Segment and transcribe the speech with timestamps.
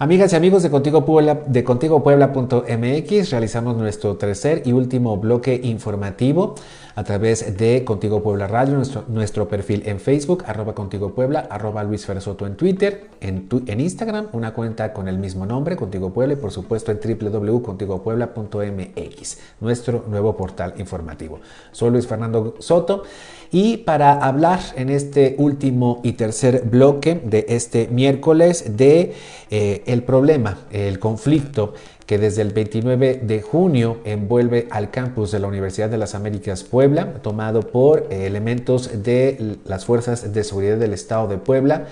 [0.00, 6.54] Amigas y amigos de Contigo Puebla, de contigopuebla.mx, realizamos nuestro tercer y último bloque informativo
[6.94, 12.06] a través de Contigo Puebla Radio, nuestro, perfil en Facebook, arroba Contigo Puebla, arroba Luis
[12.06, 16.36] Fersoto en Twitter, en, en Instagram, una cuenta con el mismo nombre, Contigo Puebla, y
[16.36, 21.40] por supuesto en www.contigopuebla.mx, nuestro nuevo portal informativo.
[21.72, 23.02] Soy Luis Fernando Soto
[23.50, 29.14] y para hablar en este último y tercer bloque de este miércoles de
[29.50, 31.74] eh, el problema, el conflicto
[32.08, 36.62] que desde el 29 de junio envuelve al campus de la Universidad de las Américas
[36.62, 41.86] Puebla, tomado por eh, elementos de las Fuerzas de Seguridad del Estado de Puebla,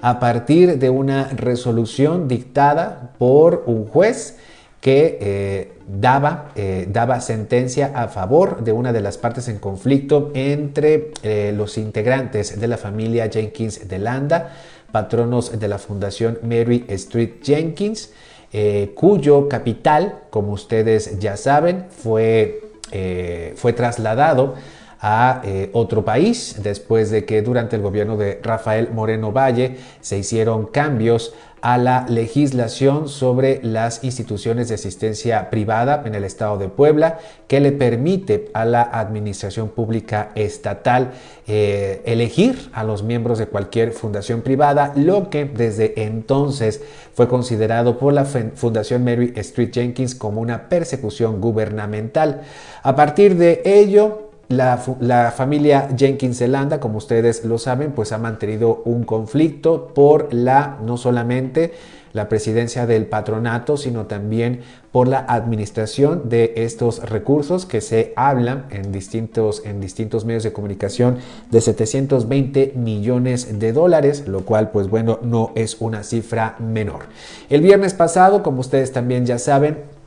[0.00, 4.36] a partir de una resolución dictada por un juez
[4.80, 10.30] que eh, daba, eh, daba sentencia a favor de una de las partes en conflicto
[10.34, 11.12] entre
[11.52, 14.52] los integrantes de la familia Jenkins de Landa,
[14.92, 18.10] patronos de la Fundación Mary Street Jenkins,
[18.52, 24.54] eh, cuyo capital, como ustedes ya saben, fue, eh, fue trasladado
[25.00, 30.18] a eh, otro país después de que durante el gobierno de Rafael Moreno Valle se
[30.18, 36.68] hicieron cambios a la legislación sobre las instituciones de asistencia privada en el estado de
[36.68, 41.12] Puebla que le permite a la administración pública estatal
[41.46, 46.80] eh, elegir a los miembros de cualquier fundación privada, lo que desde entonces
[47.14, 52.42] fue considerado por la Fundación Mary Street Jenkins como una persecución gubernamental.
[52.82, 58.82] A partir de ello, la, familia Jenkins Zelanda, como ustedes lo saben, pues ha mantenido
[58.84, 61.72] un conflicto por la, no solamente
[62.14, 68.64] la presidencia del patronato, sino también por la administración de estos recursos que se hablan
[68.70, 71.18] en distintos, en distintos medios de comunicación
[71.50, 77.04] de 720 millones de dólares, lo cual pues bueno, no es una cifra menor.
[77.50, 79.97] El viernes pasado, como ustedes también ya saben,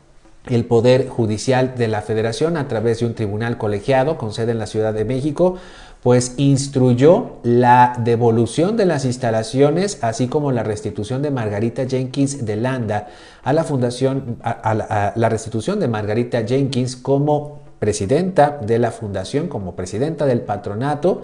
[0.50, 4.60] el Poder Judicial de la Federación a través de un tribunal colegiado con sede en
[4.60, 5.58] la Ciudad de México,
[6.02, 12.56] pues instruyó la devolución de las instalaciones, así como la restitución de Margarita Jenkins de
[12.56, 13.10] Landa
[13.44, 19.76] a la fundación, a, la, restitución de Margarita Jenkins como presidenta de la fundación, como
[19.76, 21.24] presidenta del patronato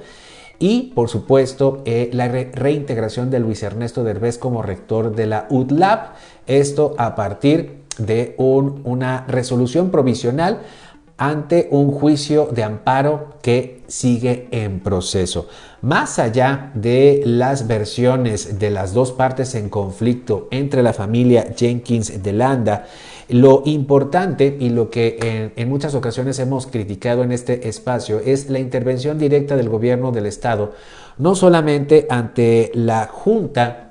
[0.60, 5.48] y por supuesto eh, la re reintegración de Luis Ernesto Derbez como rector de la
[5.50, 6.14] UTLAB,
[6.46, 10.62] esto a partir de un, una resolución provisional
[11.18, 15.48] ante un juicio de amparo que sigue en proceso.
[15.82, 22.22] Más allá de las versiones de las dos partes en conflicto entre la familia Jenkins
[22.22, 22.86] de Landa,
[23.30, 28.50] lo importante y lo que en, en, muchas ocasiones hemos criticado en este espacio es
[28.50, 30.74] la intervención directa del gobierno del Estado,
[31.18, 33.87] no solamente ante la Junta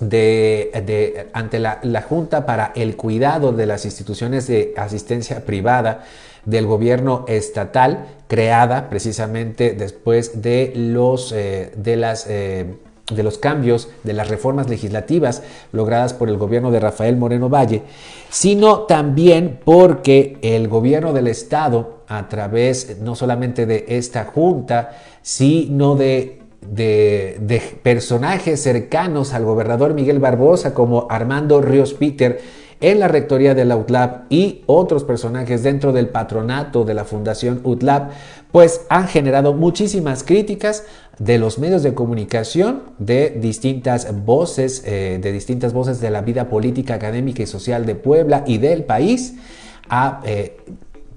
[0.00, 6.04] de, ante la, la, Junta para el Cuidado de las Instituciones de Asistencia Privada
[6.46, 12.76] del gobierno estatal, creada precisamente después de los, eh, de las, eh,
[13.12, 15.42] de los cambios, de las reformas legislativas
[15.72, 17.82] logradas por el gobierno de Rafael Moreno Valle,
[18.30, 24.92] sino también porque el gobierno del Estado, a través no solamente de esta Junta,
[25.22, 32.40] sino de de, personajes cercanos al gobernador Miguel Barbosa como Armando Ríos Peter
[32.80, 37.60] en la rectoría de la UTLAB y otros personajes dentro del patronato de la Fundación
[37.64, 38.10] UTLAB,
[38.52, 40.84] pues han generado muchísimas críticas
[41.18, 46.50] de los medios de comunicación, de distintas voces, eh, de distintas voces de la vida
[46.50, 49.36] política, académica y social de Puebla y del país,
[49.88, 50.56] a eh,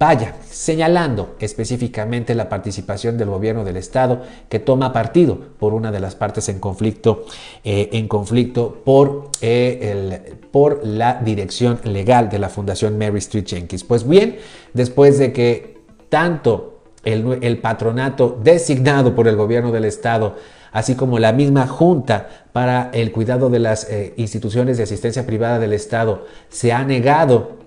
[0.00, 6.00] Vaya, señalando específicamente la participación del gobierno del Estado que toma partido por una de
[6.00, 7.26] las partes en conflicto,
[7.64, 13.44] eh, en conflicto por, eh, el, por la dirección legal de la Fundación Mary Street
[13.46, 13.84] Jenkins.
[13.84, 14.38] Pues bien,
[14.72, 20.36] después de que tanto el, patronato designado por el gobierno del Estado
[20.72, 25.58] así como la misma Junta para el cuidado de las eh, instituciones de asistencia privada
[25.58, 27.58] del Estado se ha negado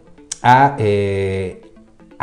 [0.42, 0.78] a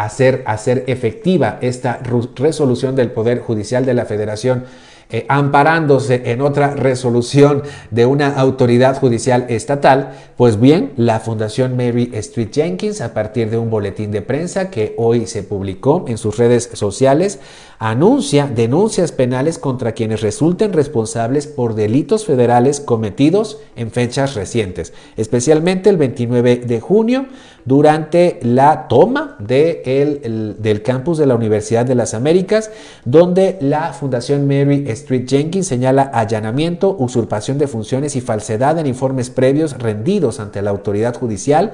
[0.05, 2.01] hacer, hacer efectiva esta
[2.35, 4.65] resolución del Poder Judicial de la Federación
[5.13, 12.13] eh, amparándose en otra resolución de una autoridad judicial estatal, pues bien, la Fundación Mary
[12.15, 16.37] Street Jenkins, a partir de un boletín de prensa que hoy se publicó en sus
[16.37, 17.41] redes sociales,
[17.81, 25.91] anuncia denuncias penales contra quienes resulten responsables por delitos federales cometidos en fechas recientes, especialmente
[25.91, 27.27] el 29 de junio,
[27.65, 32.71] durante la toma de del campus de la Universidad de las Américas,
[33.05, 39.31] donde la Fundación Mary Street Jenkins señala allanamiento, usurpación de funciones y falsedad en informes
[39.31, 41.73] previos rendidos ante la autoridad judicial.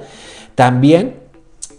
[0.55, 1.27] También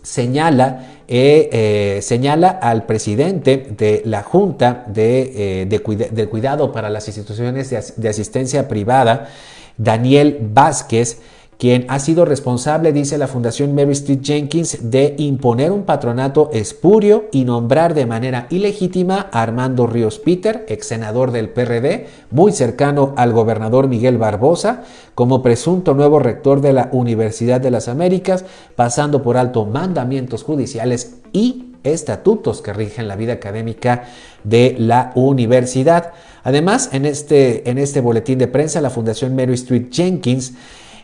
[0.03, 7.71] señala, eh, eh, señala al presidente de la Junta de, eh, Cuidado para las Instituciones
[7.97, 9.29] de Asistencia Privada,
[9.77, 11.19] Daniel Vázquez,
[11.59, 17.25] quien ha sido responsable, dice la Fundación Mary Street Jenkins, de imponer un patronato espurio
[17.33, 23.13] y nombrar de manera ilegítima a Armando Ríos Peter, ex senador del PRD, muy cercano
[23.17, 24.85] al gobernador Miguel Barbosa,
[25.17, 28.45] como presunto nuevo rector de la Universidad de las Américas,
[28.77, 34.05] pasando por alto mandamientos judiciales y estatutos que rigen la vida académica
[34.45, 36.13] de la universidad.
[36.45, 40.55] Además, en este, en este boletín de prensa, la Fundación Mary Street Jenkins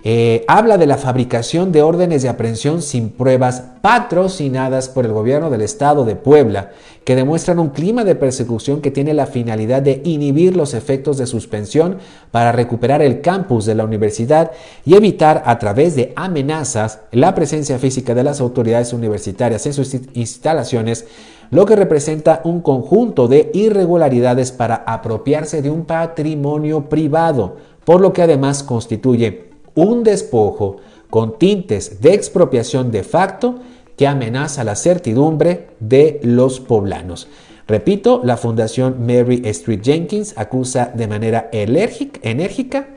[0.06, 5.48] eh, habla de la fabricación de órdenes de aprehensión sin pruebas patrocinadas por el gobierno
[5.48, 6.72] del estado de Puebla,
[7.04, 11.26] que demuestran un clima de persecución que tiene la finalidad de inhibir los efectos de
[11.26, 11.96] suspensión
[12.30, 14.52] para recuperar el campus de la universidad
[14.84, 19.94] y evitar a través de amenazas la presencia física de las autoridades universitarias en sus
[20.12, 21.06] instalaciones
[21.50, 28.12] lo que representa un conjunto de irregularidades para apropiarse de un patrimonio privado, por lo
[28.12, 30.76] que además constituye un despojo
[31.10, 33.60] con tintes de expropiación de facto
[33.96, 37.28] que amenaza la certidumbre de los poblanos.
[37.66, 42.88] Repito, la Fundación Mary Street Jenkins acusa de manera enérgica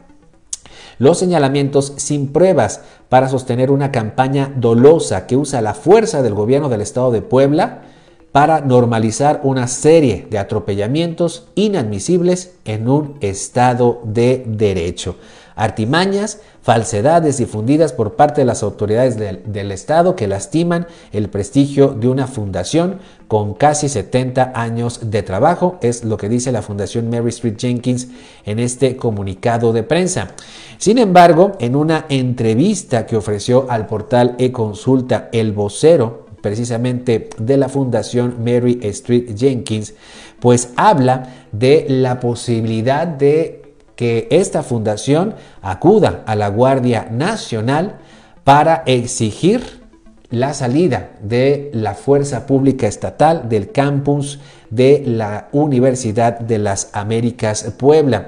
[1.00, 6.70] los señalamientos sin pruebas para sostener una campaña dolosa que usa la fuerza del gobierno
[6.70, 7.84] del estado de Puebla
[8.32, 15.16] para normalizar una serie de atropellamientos inadmisibles en un estado de derecho
[15.58, 22.08] artimañas, falsedades difundidas por parte de las autoridades del, Estado que lastiman el prestigio de
[22.08, 27.30] una fundación con casi 70 años de trabajo, es lo que dice la Fundación Mary
[27.30, 28.08] Street Jenkins
[28.46, 30.30] en este comunicado de prensa.
[30.78, 37.68] Sin embargo, en una entrevista que ofreció al portal e-consulta el vocero precisamente de la
[37.68, 39.96] Fundación Mary Street Jenkins,
[40.40, 43.67] pues habla de la posibilidad de
[43.98, 47.98] que esta fundación acuda a la Guardia Nacional
[48.46, 49.82] para exigir
[50.30, 54.40] la salida de la fuerza pública estatal del campus
[54.70, 58.28] de la Universidad de las Américas Puebla.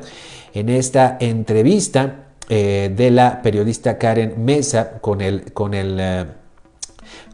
[0.53, 6.25] En esta entrevista eh, de la periodista Karen Mesa con el, con el, eh,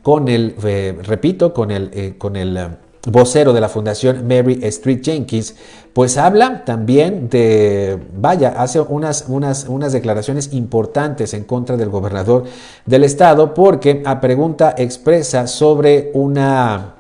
[0.04, 2.58] con el eh, repito, con el, con el
[3.06, 5.56] vocero de la Fundación Mary Street Jenkins,
[5.94, 12.44] pues habla también de, vaya, hace unas, unas, unas declaraciones importantes en contra del gobernador
[12.86, 16.96] del estado, porque a pregunta expresa sobre una,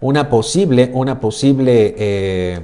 [0.00, 2.60] una posible, una posible eh,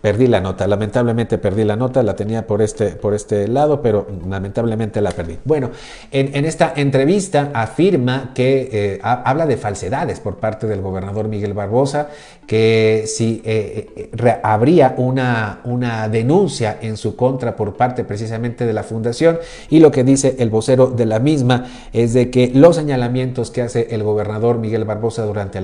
[0.00, 4.06] perdí la nota, lamentablemente perdí la nota, la tenía por este, por este lado, pero
[4.28, 5.38] lamentablemente la perdí.
[5.44, 5.70] Bueno,
[6.10, 12.08] en, esta entrevista afirma que eh, habla de falsedades por parte del gobernador Miguel Barbosa,
[12.46, 18.72] que si eh, eh, habría una, una denuncia en su contra por parte precisamente de
[18.72, 19.38] la fundación
[19.68, 23.62] y lo que dice el vocero de la misma es de que los señalamientos que
[23.62, 25.60] hace el gobernador Miguel Barbosa durante,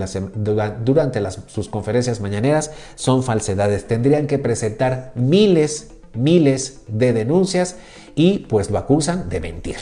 [0.84, 3.86] durante las, sus conferencias mañaneras son falsedades
[4.26, 7.76] que presentar miles, miles de denuncias
[8.14, 9.76] y pues lo acusan de mentir.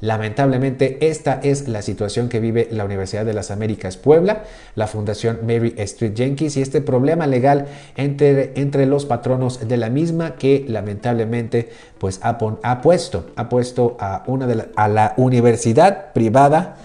[0.00, 4.44] Lamentablemente, esta es la situación que vive la Universidad de las Américas Puebla,
[4.76, 7.66] la Fundación Mary Street Jenkins y este problema legal
[7.96, 13.96] entre, entre los patronos de la misma que lamentablemente pues ha, ha puesto, ha puesto
[13.98, 16.76] a, una de la, a la universidad privada,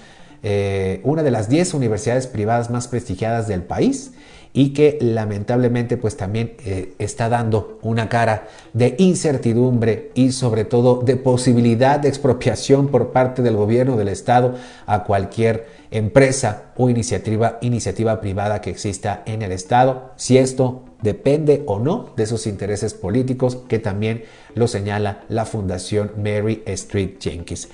[0.41, 4.11] eh, una de las 10 universidades privadas más prestigiadas del país
[4.53, 11.01] y que lamentablemente pues también eh, está dando una cara de incertidumbre y sobre todo
[11.01, 14.55] de posibilidad de expropiación por parte del gobierno del estado
[14.85, 21.63] a cualquier empresa o iniciativa, iniciativa privada que exista en el estado, si esto depende
[21.65, 24.23] o no de sus intereses políticos que también
[24.55, 27.69] lo señala la Fundación Mary Street Jenkins.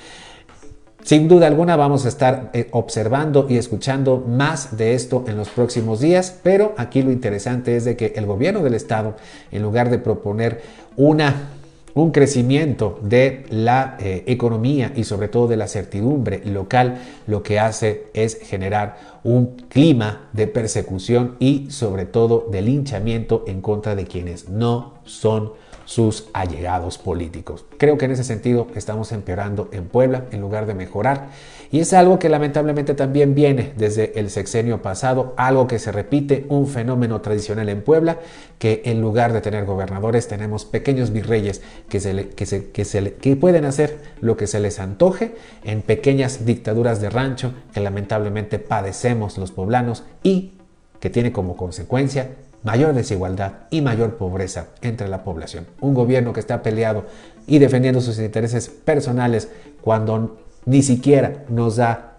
[1.04, 5.50] Sin duda alguna vamos a estar eh, observando y escuchando más de esto en los
[5.50, 9.16] próximos días, pero aquí lo interesante es de que el gobierno del estado,
[9.52, 10.62] en lugar de proponer
[10.98, 11.52] una
[11.94, 17.60] un crecimiento de la eh, economía y sobre todo de la certidumbre local, lo que
[17.60, 24.06] hace es generar un clima de persecución y sobre todo de linchamiento en contra de
[24.06, 25.54] quienes no son
[25.90, 27.66] sus allegados políticos.
[27.80, 31.30] Creo que en ese sentido estamos empeorando en Puebla en lugar de mejorar
[31.72, 36.46] y es algo que lamentablemente también viene desde el sexenio pasado, algo que se repite,
[36.50, 38.20] un fenómeno tradicional en Puebla,
[38.60, 43.16] que en lugar de tener gobernadores tenemos pequeños virreyes que, se que, se, que, se
[43.16, 48.60] que pueden hacer lo que se les antoje en pequeñas dictaduras de rancho que lamentablemente
[48.60, 50.54] padecemos los poblanos y
[51.00, 52.30] que tiene como consecuencia
[52.64, 55.66] mayor desigualdad y mayor pobreza entre la población.
[55.82, 57.06] Un gobierno que está peleado
[57.48, 59.50] y defendiendo sus intereses personales
[59.82, 62.10] cuando ni siquiera nos da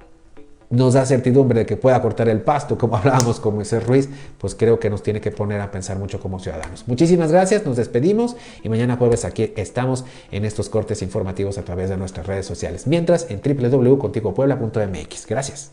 [0.70, 4.54] nos da certidumbre de que pueda cortar el pasto, como hablábamos con Moisés Ruiz, pues
[4.54, 6.84] creo que nos tiene que poner a pensar mucho como ciudadanos.
[6.86, 11.90] Muchísimas gracias, nos despedimos y mañana jueves aquí estamos en estos cortes informativos a través
[11.90, 12.86] de nuestras redes sociales.
[12.86, 15.26] Mientras en www.contigopuebla.mx.
[15.26, 15.72] Gracias.